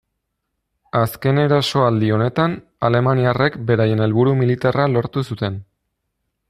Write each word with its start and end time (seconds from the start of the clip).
Azken 0.99 1.41
erasoaldi 1.41 2.09
honetan, 2.15 2.57
alemaniarrek 2.89 3.59
beraien 3.69 4.03
helburu 4.07 4.35
militarra 4.43 4.93
lortu 4.97 5.29
zuten. 5.33 5.65